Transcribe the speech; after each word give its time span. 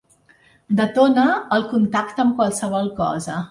Detona 0.79 1.27
al 1.59 1.67
contacte 1.75 2.25
amb 2.27 2.35
qualsevol 2.43 2.93
cosa. 3.05 3.41